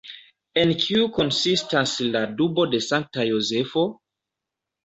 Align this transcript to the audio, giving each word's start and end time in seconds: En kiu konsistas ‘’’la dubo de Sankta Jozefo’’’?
En 0.61 0.71
kiu 0.83 1.03
konsistas 1.17 1.93
‘’’la 2.07 2.23
dubo 2.39 2.65
de 2.73 2.81
Sankta 2.89 3.27
Jozefo’’’? 3.31 3.85